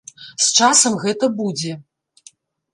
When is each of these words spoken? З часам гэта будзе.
З 0.45 0.47
часам 0.59 0.97
гэта 1.05 1.31
будзе. 1.43 1.73